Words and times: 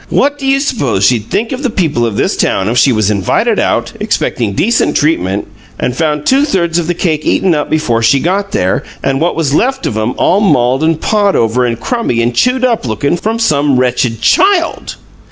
What 0.09 0.39
do 0.39 0.47
you 0.47 0.59
suppose 0.59 1.05
she'd 1.05 1.29
think 1.29 1.51
of 1.51 1.61
the 1.61 1.69
people 1.69 2.07
of 2.07 2.17
this 2.17 2.35
town 2.35 2.67
if 2.67 2.79
she 2.79 2.91
was 2.91 3.11
invited 3.11 3.59
out, 3.59 3.93
expecting 3.99 4.53
decent 4.53 4.97
treatment, 4.97 5.45
and 5.79 5.95
found 5.95 6.25
two 6.25 6.43
thirds 6.43 6.79
of 6.79 6.87
the 6.87 6.95
cakes 6.95 7.23
eaten 7.27 7.53
up 7.53 7.69
before 7.69 8.01
she 8.01 8.19
got 8.19 8.51
there, 8.51 8.81
and 9.03 9.21
what 9.21 9.35
was 9.35 9.53
left 9.53 9.85
of 9.85 9.95
'em 9.95 10.15
all 10.17 10.39
mauled 10.41 10.83
and 10.83 11.01
pawed 11.01 11.35
over 11.35 11.67
and 11.67 11.79
crummy 11.79 12.19
and 12.19 12.33
chewed 12.33 12.65
up 12.65 12.87
lookin' 12.87 13.15
from 13.15 13.37
some 13.37 13.77
wretched 13.79 14.21
CHILD?" 14.23 14.95